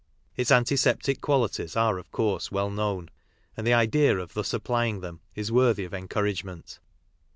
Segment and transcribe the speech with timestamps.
[0.35, 3.07] Its antiseptic qualities are of course well known
[3.55, 6.79] and the idea of thus applying them is worthy of encouragement.